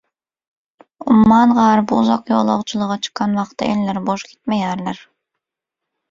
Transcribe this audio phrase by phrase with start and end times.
[1.15, 5.03] Umman gary bu uzak ýolagçylyga çykan wagty elleri boş gitmeýärler.